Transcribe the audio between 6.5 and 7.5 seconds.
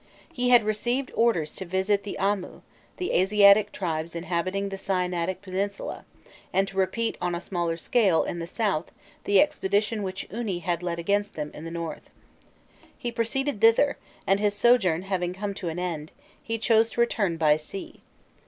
and to repeat on a